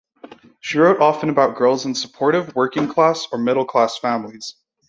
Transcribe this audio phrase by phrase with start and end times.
[0.61, 4.55] She wrote often about girls in supportive, working-class or middle-class families.